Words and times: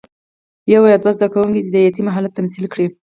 یو 0.73 0.81
یا 0.91 0.97
دوه 1.03 1.11
زده 1.17 1.27
کوونکي 1.33 1.61
دې 1.63 1.69
د 1.73 1.75
یتیم 1.87 2.07
حالت 2.15 2.31
تمثیل 2.39 2.65
کړي. 2.73 2.87